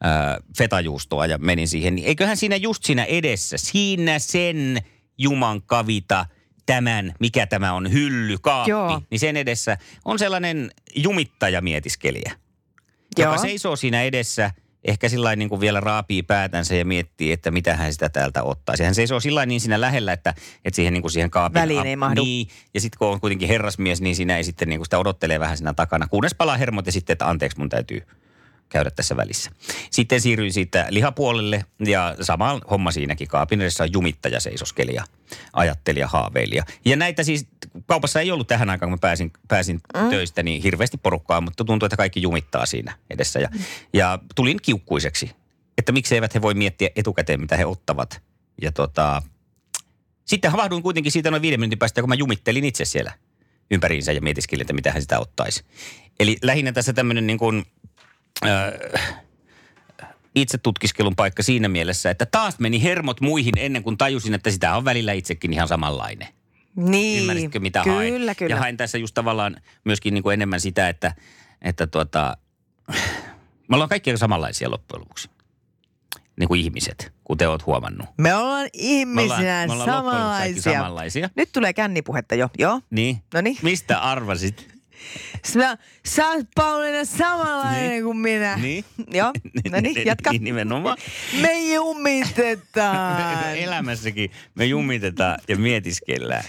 ää, 0.02 0.40
fetajuustoa 0.58 1.26
ja 1.26 1.38
menin 1.38 1.68
siihen. 1.68 1.94
Niin 1.94 2.08
eiköhän 2.08 2.36
siinä 2.36 2.56
just 2.56 2.84
siinä 2.84 3.04
edessä, 3.04 3.56
siinä 3.58 4.18
sen 4.18 4.78
juman 5.18 5.62
kavita 5.62 6.26
tämän, 6.66 7.14
mikä 7.20 7.46
tämä 7.46 7.72
on, 7.72 7.92
hylly, 7.92 8.36
kaappi, 8.40 8.70
Joo. 8.70 9.02
niin 9.10 9.20
sen 9.20 9.36
edessä 9.36 9.78
on 10.04 10.18
sellainen 10.18 10.70
jumittaja 10.96 11.60
mietiskelijä, 11.60 12.32
joka 13.18 13.34
Joo. 13.34 13.38
seisoo 13.38 13.76
siinä 13.76 14.02
edessä, 14.02 14.50
ehkä 14.86 15.08
sillä 15.08 15.36
niin 15.36 15.48
kuin 15.48 15.60
vielä 15.60 15.80
raapii 15.80 16.22
päätänsä 16.22 16.74
ja 16.74 16.84
miettii, 16.84 17.32
että 17.32 17.50
mitä 17.50 17.76
hän 17.76 17.92
sitä 17.92 18.08
täältä 18.08 18.42
ottaisi. 18.42 18.84
Hän 18.84 18.94
seisoo 18.94 19.20
sillä 19.20 19.46
niin 19.46 19.60
siinä 19.60 19.80
lähellä, 19.80 20.12
että, 20.12 20.34
että 20.64 20.76
siihen, 20.76 20.92
niin 20.92 21.02
kuin 21.02 21.12
siihen 21.12 21.30
kaapin... 21.30 21.62
Väliin 21.62 21.86
ei 21.86 21.96
mahdu. 21.96 22.24
Niin, 22.24 22.48
ja 22.74 22.80
sitten 22.80 22.98
kun 22.98 23.08
on 23.08 23.20
kuitenkin 23.20 23.48
herrasmies, 23.48 24.00
niin 24.00 24.16
siinä 24.16 24.36
ei 24.36 24.44
sitten 24.44 24.68
niin 24.68 24.78
kuin 24.78 24.86
sitä 24.86 24.98
odottelee 24.98 25.40
vähän 25.40 25.56
siinä 25.56 25.74
takana. 25.74 26.08
Kunnes 26.08 26.34
palaa 26.34 26.56
hermot 26.56 26.86
ja 26.86 26.92
sitten, 26.92 27.12
että 27.12 27.28
anteeksi, 27.28 27.58
mun 27.58 27.68
täytyy 27.68 28.02
käydä 28.68 28.90
tässä 28.90 29.16
välissä. 29.16 29.50
Sitten 29.90 30.20
siirryin 30.20 30.52
siitä 30.52 30.86
lihapuolelle 30.90 31.64
ja 31.86 32.16
sama 32.20 32.60
homma 32.70 32.90
siinäkin. 32.90 33.28
Kaapin 33.28 33.60
edessä 33.60 33.84
on 33.84 33.92
jumittaja 33.92 34.40
seisoskelija, 34.40 35.04
ajattelija, 35.52 36.06
haaveilija. 36.06 36.64
Ja 36.84 36.96
näitä 36.96 37.22
siis, 37.22 37.46
kaupassa 37.86 38.20
ei 38.20 38.30
ollut 38.30 38.48
tähän 38.48 38.70
aikaan, 38.70 38.90
kun 38.90 38.98
mä 38.98 39.00
pääsin, 39.00 39.32
pääsin 39.48 39.80
mm. 39.96 40.08
töistä, 40.08 40.42
niin 40.42 40.62
hirveästi 40.62 40.96
porukkaa, 40.96 41.40
mutta 41.40 41.64
tuntuu, 41.64 41.86
että 41.86 41.96
kaikki 41.96 42.22
jumittaa 42.22 42.66
siinä 42.66 42.94
edessä. 43.10 43.40
Ja, 43.40 43.48
ja 43.92 44.18
tulin 44.34 44.58
kiukkuiseksi, 44.62 45.30
että 45.78 45.92
miksi 45.92 46.14
eivät 46.14 46.34
he 46.34 46.42
voi 46.42 46.54
miettiä 46.54 46.90
etukäteen, 46.96 47.40
mitä 47.40 47.56
he 47.56 47.66
ottavat. 47.66 48.22
Ja 48.62 48.72
tota, 48.72 49.22
sitten 50.24 50.50
havahduin 50.50 50.82
kuitenkin 50.82 51.12
siitä 51.12 51.30
noin 51.30 51.42
viiden 51.42 51.60
minuutin 51.60 51.78
päästä, 51.78 52.02
kun 52.02 52.08
mä 52.08 52.14
jumittelin 52.14 52.64
itse 52.64 52.84
siellä 52.84 53.12
ympäriinsä 53.70 54.12
ja 54.12 54.20
mietiskelin, 54.20 54.60
että 54.60 54.72
mitä 54.72 54.92
hän 54.92 55.02
sitä 55.02 55.18
ottaisi. 55.18 55.64
Eli 56.20 56.36
lähinnä 56.42 56.72
tässä 56.72 56.92
tämmöinen 56.92 57.26
niin 57.26 57.38
kuin, 57.38 57.64
itse 60.34 60.58
tutkiskelun 60.58 61.16
paikka 61.16 61.42
siinä 61.42 61.68
mielessä, 61.68 62.10
että 62.10 62.26
taas 62.26 62.58
meni 62.58 62.82
hermot 62.82 63.20
muihin 63.20 63.54
ennen 63.56 63.82
kuin 63.82 63.98
tajusin, 63.98 64.34
että 64.34 64.50
sitä 64.50 64.76
on 64.76 64.84
välillä 64.84 65.12
itsekin 65.12 65.52
ihan 65.52 65.68
samanlainen. 65.68 66.28
Niin. 66.76 67.20
Ymmärsitkö, 67.20 67.60
mitä 67.60 67.82
kyllä, 67.82 67.96
hain? 67.96 68.14
Kyllä. 68.14 68.54
Ja 68.54 68.56
hain 68.56 68.76
tässä 68.76 68.98
just 68.98 69.14
tavallaan 69.14 69.56
myöskin 69.84 70.14
niin 70.14 70.22
kuin 70.22 70.34
enemmän 70.34 70.60
sitä, 70.60 70.88
että, 70.88 71.14
että 71.62 71.86
tuota, 71.86 72.36
me 73.68 73.74
ollaan 73.76 73.88
kaikki 73.88 74.16
samanlaisia 74.16 74.70
loppujen 74.70 75.00
lopuksi. 75.00 75.30
Niin 76.38 76.48
kuin 76.48 76.60
ihmiset, 76.60 77.12
kuten 77.24 77.48
oot 77.48 77.66
huomannut. 77.66 78.06
Me 78.18 78.34
ollaan 78.34 78.62
Me 78.62 78.70
ihmisinä 78.72 79.34
ollaan, 79.36 79.68
me 79.68 79.72
ollaan 79.72 79.90
samanlaisia. 79.90 80.72
samanlaisia. 80.72 81.30
Nyt 81.36 81.48
tulee 81.52 81.72
kännipuhetta 81.72 82.34
jo, 82.34 82.48
joo. 82.58 82.80
Niin. 82.90 83.22
Noniin. 83.34 83.58
Mistä 83.62 83.98
arvasit? 83.98 84.75
Sä, 85.46 85.78
sä 86.06 86.28
oot 86.28 86.46
Pauliina 86.54 87.04
samanlainen 87.04 87.90
Niin. 87.90 88.04
kuin 88.04 88.16
minä. 88.16 88.56
Niin. 88.56 88.84
Joo, 89.18 89.32
no 89.70 89.80
niin, 89.80 90.06
jatka. 90.06 90.30
Niin 90.30 90.44
nimenomaan. 90.44 90.96
Me 91.42 91.74
jumitetaan. 91.74 93.56
Elämässäkin 93.56 94.30
me 94.54 94.64
jumitetaan 94.64 95.38
ja 95.48 95.56
mietiskellään. 95.56 96.44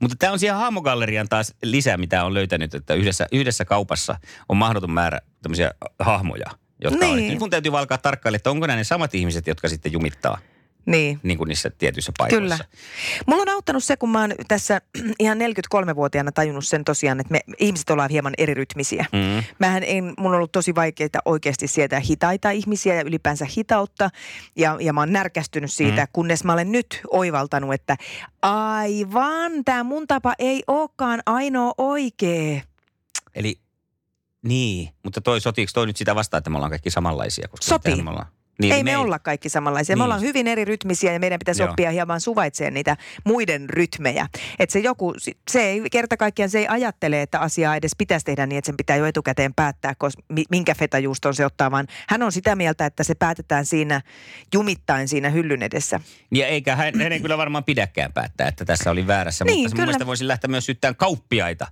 Mutta 0.00 0.16
tämä 0.18 0.32
on 0.32 0.38
siihen 0.38 0.56
hahmogallerian 0.56 1.28
taas 1.28 1.54
lisä, 1.62 1.96
mitä 1.96 2.24
on 2.24 2.34
löytänyt, 2.34 2.74
että 2.74 2.94
yhdessä, 2.94 3.26
yhdessä 3.32 3.64
kaupassa 3.64 4.16
on 4.48 4.56
mahdoton 4.56 4.90
määrä 4.90 5.20
tämmöisiä 5.42 5.70
hahmoja, 5.98 6.46
jotka 6.84 7.06
on. 7.06 7.16
Niin. 7.16 7.30
Nyt 7.30 7.38
mun 7.38 7.50
täytyy 7.50 7.78
alkaa 7.78 7.98
tarkkailla, 7.98 8.36
että 8.36 8.50
onko 8.50 8.66
nämä 8.66 8.76
ne 8.76 8.84
samat 8.84 9.14
ihmiset, 9.14 9.46
jotka 9.46 9.68
sitten 9.68 9.92
jumittaa 9.92 10.38
Niin. 10.86 11.20
niin 11.22 11.38
kuin 11.38 11.48
niissä 11.48 11.70
tietyissä 11.70 12.12
paikoissa. 12.18 12.64
Kyllä. 12.64 12.78
Mulla 13.26 13.42
on 13.42 13.48
auttanut 13.48 13.84
se, 13.84 13.96
kun 13.96 14.10
mä 14.10 14.20
oon 14.20 14.32
tässä 14.48 14.80
ihan 15.18 15.38
43-vuotiaana 15.38 16.32
tajunnut 16.32 16.64
sen 16.64 16.84
tosiaan, 16.84 17.20
että 17.20 17.32
me 17.32 17.40
ihmiset 17.58 17.90
ollaan 17.90 18.10
hieman 18.10 18.34
eri 18.38 18.54
rytmisiä. 18.54 19.06
Mm. 19.12 19.44
Mähän 19.58 19.82
en, 19.86 20.04
mun 20.18 20.30
on 20.32 20.34
ollut 20.34 20.52
tosi 20.52 20.74
vaikeaa 20.74 21.08
oikeasti 21.24 21.66
sietää 21.68 22.00
hitaita 22.00 22.50
ihmisiä 22.50 22.94
ja 22.94 23.02
ylipäänsä 23.02 23.46
hitautta. 23.56 24.10
Ja, 24.56 24.76
ja 24.80 24.92
mä 24.92 25.00
oon 25.00 25.12
närkästynyt 25.12 25.72
siitä, 25.72 26.02
mm. 26.02 26.08
kunnes 26.12 26.44
mä 26.44 26.52
olen 26.52 26.72
nyt 26.72 27.00
oivaltanut, 27.10 27.74
että 27.74 27.96
aivan, 28.42 29.52
tämä 29.64 29.84
mun 29.84 30.06
tapa 30.06 30.34
ei 30.38 30.62
olekaan 30.66 31.22
ainoa 31.26 31.74
oikea. 31.78 32.60
Eli 33.34 33.58
niin, 34.42 34.88
mutta 35.02 35.20
toi 35.20 35.40
sotiiko 35.40 35.70
toi 35.74 35.86
nyt 35.86 35.96
sitä 35.96 36.14
vastaan, 36.14 36.38
että 36.38 36.50
me 36.50 36.56
ollaan 36.56 36.70
kaikki 36.70 36.90
samanlaisia? 36.90 37.48
Koska 37.48 37.66
Sotii. 37.66 38.02
Me 38.02 38.10
ollaan? 38.10 38.26
Niin, 38.58 38.74
ei 38.74 38.82
me 38.84 38.96
olla 38.96 39.18
kaikki 39.18 39.48
samanlaisia. 39.48 39.96
Me 39.96 39.98
Niin 39.98 40.04
ollaan 40.04 40.20
just. 40.20 40.28
hyvin 40.28 40.48
eri 40.48 40.64
rytmisiä 40.64 41.12
ja 41.12 41.20
meidän 41.20 41.38
pitäisi 41.38 41.62
Joo. 41.62 41.70
oppia 41.70 41.90
hieman 41.90 42.20
suvaitsemaan 42.20 42.74
niitä 42.74 42.96
muiden 43.24 43.70
rytmejä. 43.70 44.26
Että 44.58 44.72
se 44.72 44.78
joku, 44.78 45.14
se 45.50 45.62
ei 45.62 45.82
kerta 45.92 46.16
kaikkiaan, 46.16 46.50
se 46.50 46.58
ei 46.58 46.66
ajattele, 46.68 47.22
että 47.22 47.38
asiaa 47.40 47.76
edes 47.76 47.90
pitäisi 47.98 48.26
tehdä 48.26 48.46
niin, 48.46 48.58
että 48.58 48.66
sen 48.66 48.76
pitää 48.76 48.96
jo 48.96 49.06
etukäteen 49.06 49.54
päättää, 49.54 49.94
koska 49.98 50.22
mi- 50.28 50.44
minkä 50.50 50.74
fetajuuston 50.74 51.34
se 51.34 51.46
ottaa, 51.46 51.70
vaan 51.70 51.86
hän 52.08 52.22
on 52.22 52.32
sitä 52.32 52.56
mieltä, 52.56 52.86
että 52.86 53.04
se 53.04 53.14
päätetään 53.14 53.66
siinä 53.66 54.00
jumittain 54.54 55.08
siinä 55.08 55.30
hyllyn 55.30 55.62
edessä. 55.62 56.00
Ja 56.32 56.46
eikä 56.46 56.76
hän, 56.76 57.00
hän 57.02 57.12
ei 57.12 57.20
kyllä 57.20 57.38
varmaan 57.38 57.64
pidäkään 57.64 58.12
päättää, 58.12 58.48
että 58.48 58.64
tässä 58.64 58.90
oli 58.90 59.06
väärässä. 59.06 59.44
Niin, 59.44 59.58
mutta 59.58 59.68
se 59.68 59.74
mun 59.74 59.76
kyllä. 59.76 59.86
mielestä 59.86 60.06
voisi 60.06 60.28
lähteä 60.28 60.48
myös 60.48 60.66
syyttämään 60.66 60.96
kauppiaita. 60.96 61.66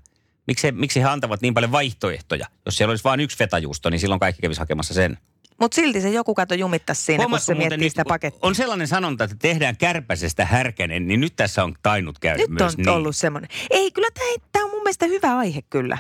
Miksi, 0.47 0.67
he- 0.67 0.73
miksi 0.73 1.01
he 1.01 1.05
antavat 1.07 1.41
niin 1.41 1.55
paljon 1.55 1.73
vaihtoehtoja? 1.73 2.47
Jos 2.67 2.77
siellä 2.77 2.93
olisi 2.93 3.05
vain 3.05 3.21
yksi 3.21 3.37
fetajuusto, 3.39 3.91
niin 3.91 4.01
silloin 4.01 4.21
kaikki 4.21 4.43
kävisi 4.43 4.61
hakemassa 4.61 4.95
sen. 4.95 5.19
Mutta 5.61 5.75
silti 5.75 6.01
se 6.01 6.11
joku 6.11 6.35
kato 6.35 6.55
jumittaisi 6.55 7.03
siinä, 7.03 7.17
kun 7.17 7.25
Huomaatko 7.25 7.45
se 7.45 7.55
miettii 7.55 7.79
nyt, 7.79 7.93
sitä 7.93 8.05
pakettia. 8.09 8.41
On 8.43 8.55
sellainen 8.55 8.89
sanonta, 8.89 9.25
että 9.25 9.37
tehdään 9.39 9.77
kärpäsestä 9.77 10.45
härkänen, 10.45 11.09
niin 11.09 11.21
nyt 11.21 11.37
tässä 11.37 11.65
on 11.65 11.75
tainnut 11.83 12.19
käydä 12.19 12.39
Nyt 12.43 12.51
myös 12.51 12.63
on 12.63 12.77
niin. 12.77 12.89
ollut 12.89 13.17
semmoinen. 13.17 13.51
Ei, 13.71 13.91
kyllä 13.91 14.09
tämä 14.53 14.65
on 14.65 14.71
mun 14.71 14.83
mielestä 14.83 15.07
hyvä 15.07 15.37
aihe 15.39 15.63
kyllä. 15.71 15.99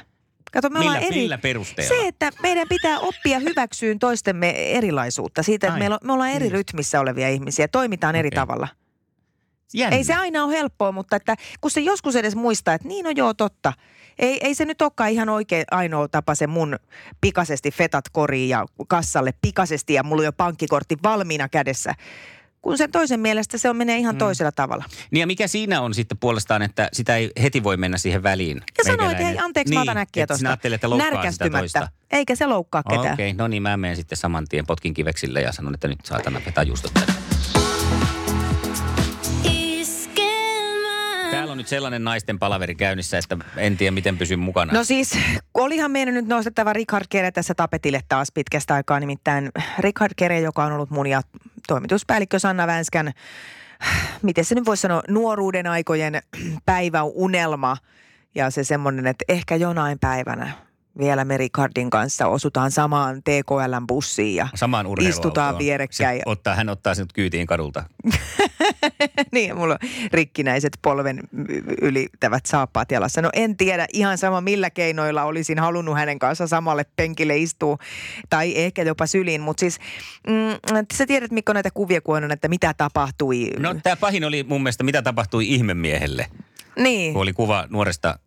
Kato, 0.52 0.70
me 0.70 0.78
Millä- 0.78 0.98
eri, 0.98 1.16
millä 1.16 1.38
perusteella? 1.38 1.94
Se, 1.96 2.08
että 2.08 2.30
meidän 2.42 2.68
pitää 2.68 2.98
oppia 2.98 3.38
hyväksyyn 3.38 3.98
toistemme 3.98 4.50
erilaisuutta. 4.50 5.42
Siitä, 5.42 5.66
että 5.66 5.74
Ai, 5.74 5.78
meillä 5.80 5.94
on, 5.94 6.06
me 6.06 6.12
ollaan 6.12 6.30
eri 6.30 6.44
niin. 6.44 6.52
rytmissä 6.52 7.00
olevia 7.00 7.28
ihmisiä. 7.28 7.68
Toimitaan 7.68 8.16
eri 8.16 8.28
Okei. 8.28 8.36
tavalla. 8.36 8.68
Jännä. 9.74 9.96
Ei 9.96 10.04
se 10.04 10.14
aina 10.14 10.44
ole 10.44 10.52
helppoa, 10.52 10.92
mutta 10.92 11.16
että 11.16 11.36
kun 11.60 11.70
se 11.70 11.80
joskus 11.80 12.16
edes 12.16 12.36
muistaa, 12.36 12.74
että 12.74 12.88
niin 12.88 13.06
on 13.06 13.16
joo 13.16 13.34
totta. 13.34 13.72
Ei, 14.18 14.46
ei 14.46 14.54
se 14.54 14.64
nyt 14.64 14.82
olekaan 14.82 15.10
ihan 15.10 15.28
oikein 15.28 15.64
ainoa 15.70 16.08
tapa 16.08 16.34
se 16.34 16.46
mun 16.46 16.78
pikaisesti 17.20 17.70
fetat 17.70 18.04
koriin 18.12 18.48
ja 18.48 18.66
kassalle 18.88 19.34
pikaisesti 19.42 19.94
ja 19.94 20.02
mulla 20.02 20.20
on 20.20 20.24
jo 20.24 20.32
pankkikortti 20.32 20.96
valmiina 21.02 21.48
kädessä. 21.48 21.94
Kun 22.62 22.78
sen 22.78 22.92
toisen 22.92 23.20
mielestä 23.20 23.58
se 23.58 23.70
on 23.70 23.76
menee 23.76 23.98
ihan 23.98 24.14
mm. 24.14 24.18
toisella 24.18 24.52
tavalla. 24.52 24.84
Niin 25.10 25.20
ja 25.20 25.26
mikä 25.26 25.46
siinä 25.46 25.80
on 25.80 25.94
sitten 25.94 26.18
puolestaan, 26.18 26.62
että 26.62 26.88
sitä 26.92 27.16
ei 27.16 27.30
heti 27.42 27.62
voi 27.62 27.76
mennä 27.76 27.98
siihen 27.98 28.22
väliin? 28.22 28.62
Ja 28.78 28.84
sanoo, 28.84 29.10
että 29.10 29.24
hei 29.24 29.38
anteeksi, 29.38 29.74
mä 29.74 29.82
otan 29.82 29.98
äkkiä 29.98 30.22
että 30.22 30.34
tuosta. 30.34 30.74
että 30.74 30.90
loukkaa 30.90 31.32
sitä 31.32 31.50
toista. 31.50 31.88
Eikä 32.10 32.34
se 32.34 32.46
loukkaa 32.46 32.82
ketään. 32.82 33.12
Okei, 33.12 33.32
no 33.32 33.48
niin 33.48 33.62
mä 33.62 33.76
menen 33.76 33.96
sitten 33.96 34.18
saman 34.18 34.44
tien 34.48 34.66
potkin 34.66 34.94
kiveksille 34.94 35.40
ja 35.40 35.52
sanon, 35.52 35.74
että 35.74 35.88
nyt 35.88 35.98
saatana 36.04 36.40
vetää 36.46 36.64
juustot 36.64 36.94
tänne. 36.94 37.14
Nyt 41.60 41.68
sellainen 41.68 42.04
naisten 42.04 42.38
palaveri 42.38 42.74
käynnissä, 42.74 43.18
että 43.18 43.36
en 43.56 43.76
tiedä 43.76 43.90
miten 43.90 44.18
pysyn 44.18 44.38
mukana. 44.38 44.72
No 44.72 44.84
siis, 44.84 45.18
olihan 45.54 45.90
meidän 45.90 46.14
nyt 46.14 46.26
nostettava 46.26 46.72
Richard 46.72 47.04
Kere 47.10 47.30
tässä 47.30 47.54
tapetille 47.54 48.00
taas 48.08 48.32
pitkästä 48.32 48.74
aikaa. 48.74 49.00
Nimittäin 49.00 49.50
Richard 49.78 50.12
Kere, 50.16 50.40
joka 50.40 50.64
on 50.64 50.72
ollut 50.72 50.90
mun 50.90 51.06
ja 51.06 51.22
toimituspäällikkö 51.68 52.38
Sanna 52.38 52.66
Vänskän, 52.66 53.12
miten 54.22 54.44
se 54.44 54.54
nyt 54.54 54.66
voisi 54.66 54.80
sanoa, 54.80 55.02
nuoruuden 55.08 55.66
aikojen 55.66 56.22
päiväunelma. 56.66 57.76
Ja 58.34 58.50
se 58.50 58.64
semmoinen, 58.64 59.06
että 59.06 59.24
ehkä 59.28 59.56
jonain 59.56 59.98
päivänä 59.98 60.52
vielä 60.98 61.24
me 61.24 61.36
Richardin 61.36 61.90
kanssa 61.90 62.26
osutaan 62.26 62.70
samaan 62.70 63.22
TKLn 63.22 63.86
bussiin 63.88 64.36
ja 64.36 64.48
Samaan 64.54 64.86
istutaan 65.00 65.58
vierekkäin. 65.58 66.18
Se 66.18 66.22
ottaa, 66.26 66.54
hän 66.54 66.68
ottaa 66.68 66.94
sinut 66.94 67.12
kyytiin 67.12 67.46
kadulta. 67.46 67.84
niin, 69.32 69.56
mulla 69.56 69.74
on 69.74 69.88
rikkinäiset 70.12 70.72
polven 70.82 71.20
ylittävät 71.82 72.46
saappaat 72.46 72.90
jalassa. 72.90 73.22
No 73.22 73.30
en 73.32 73.56
tiedä 73.56 73.86
ihan 73.92 74.18
sama 74.18 74.40
millä 74.40 74.70
keinoilla 74.70 75.22
olisin 75.24 75.58
halunnut 75.58 75.94
hänen 75.94 76.18
kanssa 76.18 76.46
samalle 76.46 76.84
penkille 76.96 77.38
istua 77.38 77.78
tai 78.30 78.52
ehkä 78.56 78.82
jopa 78.82 79.06
syliin. 79.06 79.40
Mutta 79.40 79.60
siis 79.60 79.78
mm, 80.26 80.84
sä 80.94 81.06
tiedät 81.06 81.30
Mikko 81.30 81.52
näitä 81.52 81.70
kuvia 81.70 82.00
kun 82.00 82.24
on, 82.24 82.32
että 82.32 82.48
mitä 82.48 82.74
tapahtui. 82.76 83.50
No 83.58 83.74
tämä 83.82 83.96
pahin 83.96 84.24
oli 84.24 84.42
mun 84.42 84.62
mielestä, 84.62 84.84
mitä 84.84 85.02
tapahtui 85.02 85.48
ihmemiehelle. 85.48 86.26
niin. 86.78 87.12
Kun 87.12 87.22
oli 87.22 87.32
kuva 87.32 87.66
nuoresta 87.70 88.18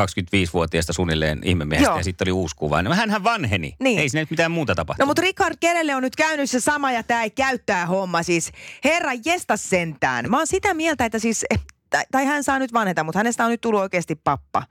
25-vuotiaasta 0.00 0.92
suunnilleen 0.92 1.40
ihmemiehestä 1.44 1.90
Joo. 1.90 1.98
ja 1.98 2.04
sitten 2.04 2.24
oli 2.24 2.32
uusi 2.32 2.56
kuva. 2.56 2.82
No 2.82 2.94
hänhän 2.94 3.24
vanheni. 3.24 3.74
Niin. 3.80 3.98
Ei 3.98 4.08
siinä 4.08 4.22
nyt 4.22 4.30
mitään 4.30 4.50
muuta 4.50 4.70
No 4.70 4.74
tapahtunut. 4.74 5.06
mutta 5.08 5.22
Richard 5.22 5.56
Kerelle 5.60 5.94
on 5.94 6.02
nyt 6.02 6.16
käynyt 6.16 6.50
se 6.50 6.60
sama 6.60 6.92
ja 6.92 7.02
tämä 7.02 7.22
ei 7.22 7.30
käyttää 7.30 7.86
homma. 7.86 8.22
Siis 8.22 8.52
herra 8.84 9.10
jesta 9.24 9.56
sentään. 9.56 10.30
Mä 10.30 10.36
oon 10.36 10.46
sitä 10.46 10.74
mieltä, 10.74 11.04
että 11.04 11.18
siis, 11.18 11.44
tai, 11.90 12.04
tai 12.10 12.24
hän 12.24 12.44
saa 12.44 12.58
nyt 12.58 12.72
vanheta, 12.72 13.04
mutta 13.04 13.18
hänestä 13.18 13.44
on 13.44 13.50
nyt 13.50 13.60
tullut 13.60 13.80
oikeasti 13.80 14.14
pappa. 14.14 14.62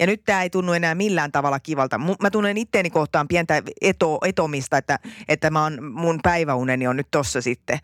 Ja 0.00 0.06
nyt 0.06 0.24
tämä 0.24 0.42
ei 0.42 0.50
tunnu 0.50 0.72
enää 0.72 0.94
millään 0.94 1.32
tavalla 1.32 1.60
kivalta. 1.60 1.98
Mä 1.98 2.30
tunnen 2.30 2.56
itteeni 2.56 2.90
kohtaan 2.90 3.28
pientä 3.28 3.62
eto, 3.80 4.18
etomista, 4.24 4.78
että, 4.78 4.98
että 5.28 5.50
mä 5.50 5.62
oon, 5.62 5.84
mun 5.92 6.20
päiväuneni 6.22 6.86
on 6.86 6.96
nyt 6.96 7.08
tossa 7.10 7.40
sitten. 7.42 7.78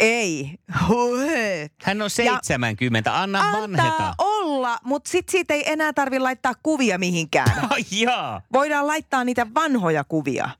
Ei. 0.00 0.50
Hän 1.82 2.02
on 2.02 2.10
70, 2.10 3.20
anna 3.20 3.40
Antaa 3.40 3.60
vanheta. 3.60 4.14
Olla, 4.42 4.78
mutta 4.84 5.10
sit 5.10 5.28
siitä 5.28 5.54
ei 5.54 5.72
enää 5.72 5.92
tarvi 5.92 6.18
laittaa 6.18 6.52
kuvia 6.62 6.98
mihinkään. 6.98 7.50
Ai 7.70 7.84
jaa. 7.90 8.42
Voidaan 8.52 8.86
laittaa 8.86 9.24
niitä 9.24 9.46
vanhoja 9.54 10.04
kuvia. 10.04 10.50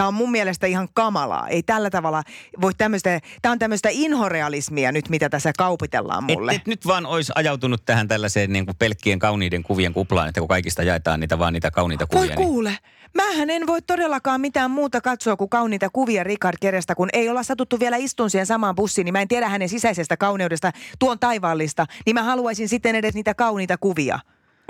Tämä 0.00 0.08
on 0.08 0.14
mun 0.14 0.30
mielestä 0.30 0.66
ihan 0.66 0.88
kamalaa. 0.94 1.48
Ei 1.48 1.62
tällä 1.62 1.90
tavalla 1.90 2.22
voi 2.60 2.74
tämmöistä, 2.74 3.20
tämä 3.42 3.52
on 3.52 3.58
tämmöistä 3.58 3.88
inhorealismia 3.92 4.92
nyt, 4.92 5.08
mitä 5.08 5.28
tässä 5.28 5.52
kaupitellaan 5.58 6.24
mulle. 6.24 6.52
Et, 6.52 6.60
et 6.60 6.66
nyt 6.66 6.86
vaan 6.86 7.06
olisi 7.06 7.32
ajautunut 7.34 7.82
tähän 7.84 8.08
tällaiseen 8.08 8.52
niin 8.52 8.66
kuin 8.66 8.76
pelkkien 8.76 9.18
kauniiden 9.18 9.62
kuvien 9.62 9.92
kuplaan, 9.92 10.28
että 10.28 10.40
kun 10.40 10.48
kaikista 10.48 10.82
jaetaan 10.82 11.20
niitä 11.20 11.38
vaan 11.38 11.52
niitä 11.52 11.70
kauniita 11.70 12.06
Voi 12.12 12.20
kuvia. 12.20 12.36
niin 12.36 12.46
kuule, 12.46 12.78
mähän 13.14 13.50
en 13.50 13.66
voi 13.66 13.82
todellakaan 13.82 14.40
mitään 14.40 14.70
muuta 14.70 15.00
katsoa 15.00 15.36
kuin 15.36 15.50
kauniita 15.50 15.88
kuvia 15.92 16.24
Richard 16.24 16.56
Kerestä, 16.60 16.94
kun 16.94 17.08
ei 17.12 17.28
olla 17.28 17.42
satuttu 17.42 17.80
vielä 17.80 17.96
istun 17.96 18.30
siihen 18.30 18.46
samaan 18.46 18.74
bussiin, 18.74 19.04
niin 19.04 19.12
mä 19.12 19.20
en 19.20 19.28
tiedä 19.28 19.48
hänen 19.48 19.68
sisäisestä 19.68 20.16
kauneudesta, 20.16 20.72
tuon 20.98 21.18
taivaallista, 21.18 21.86
niin 22.06 22.14
mä 22.14 22.22
haluaisin 22.22 22.68
sitten 22.68 22.94
edes 22.94 23.14
niitä 23.14 23.34
kauniita 23.34 23.76
kuvia. 23.78 24.18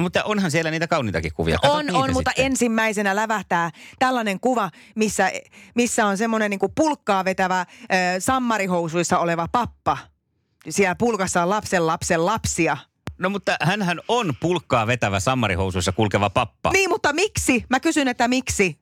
Mutta 0.00 0.25
onhan 0.25 0.50
siellä 0.50 0.71
niitä 0.71 0.87
kauniitakin 0.87 1.33
kuvia. 1.35 1.59
Katot 1.59 1.76
On, 1.76 1.95
on, 1.97 2.12
mutta 2.12 2.30
sitten. 2.30 2.47
ensimmäisenä 2.47 3.16
lävähtää 3.16 3.71
tällainen 3.99 4.40
kuva, 4.40 4.71
missä, 4.97 5.33
missä 5.75 6.07
on 6.07 6.16
semmoinen 6.16 6.50
niin 6.50 6.61
pulkkaa 6.75 7.25
vetävä 7.25 7.61
ö, 7.61 7.66
sammarihousuissa 8.19 9.19
oleva 9.19 9.49
pappa. 9.52 9.99
Siellä 10.69 10.95
pulkassa 10.95 11.42
on 11.42 11.49
lapsen 11.50 11.87
lapsen 11.87 12.26
lapsia. 12.26 12.76
No 13.19 13.30
mutta 13.30 13.57
hänhän 13.62 14.00
on 14.09 14.35
pulkkaa 14.40 14.87
vetävä 14.87 15.21
sammarihousuissa 15.21 15.92
kulkeva 15.92 16.30
pappa. 16.30 16.71
Niin, 16.71 16.90
mutta 16.90 17.12
miksi? 17.12 17.64
Mä 17.71 17.80
kysyn, 17.80 18.09
että 18.09 18.28
miksi? 18.28 18.78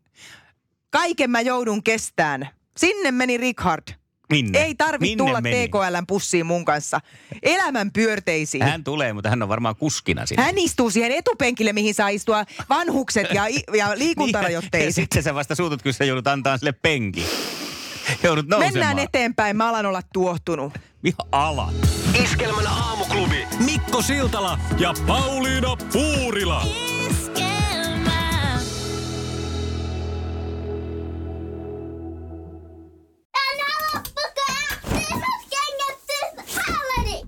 Kaiken 0.90 1.30
mä 1.30 1.40
joudun 1.40 1.82
kestään. 1.82 2.48
Sinne 2.76 3.12
meni 3.12 3.36
Richard. 3.36 3.97
Minne? 4.30 4.58
Ei 4.58 4.74
tarvi 4.74 5.06
Minne 5.06 5.24
tulla 5.24 5.40
meni? 5.40 5.68
TKLn 5.68 6.06
pussiin 6.06 6.46
mun 6.46 6.64
kanssa. 6.64 7.00
Elämän 7.42 7.92
pyörteisiin. 7.92 8.62
Hän 8.64 8.84
tulee, 8.84 9.12
mutta 9.12 9.30
hän 9.30 9.42
on 9.42 9.48
varmaan 9.48 9.76
kuskina 9.76 10.26
sinne. 10.26 10.42
Hän 10.42 10.58
istuu 10.58 10.90
siihen 10.90 11.12
etupenkille, 11.12 11.72
mihin 11.72 11.94
saa 11.94 12.08
istua 12.08 12.44
vanhukset 12.68 13.26
ja, 13.34 13.34
ja 13.34 13.44
Niin, 13.48 13.78
ja 13.78 13.98
liikuntarajoitteiset. 13.98 14.94
sitten 14.94 15.22
sä 15.22 15.34
vasta 15.34 15.54
suutut, 15.54 15.82
kun 15.82 15.92
sä 15.92 16.04
joudut 16.04 16.26
antaa 16.26 16.58
sille 16.58 16.72
penki. 16.72 17.26
Joudut 18.22 18.48
nousemaan. 18.48 18.74
Mennään 18.74 18.98
eteenpäin, 18.98 19.56
mä 19.56 19.68
alan 19.68 19.86
olla 19.86 20.02
tuohtunut. 20.12 20.72
Ihan 21.04 21.28
ala. 21.32 21.72
Iskelmän 22.24 22.66
aamuklubi. 22.66 23.46
Mikko 23.64 24.02
Siltala 24.02 24.58
ja 24.78 24.94
Pauliina 25.06 25.76
Puurila. 25.92 26.66